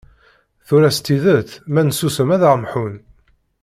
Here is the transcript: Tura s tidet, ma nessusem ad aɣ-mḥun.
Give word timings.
Tura 0.65 0.89
s 0.97 0.99
tidet, 1.05 1.49
ma 1.73 1.81
nessusem 1.83 2.29
ad 2.35 2.41
aɣ-mḥun. 2.49 2.93